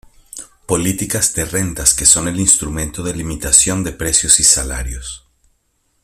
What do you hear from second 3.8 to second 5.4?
de precios y salarios.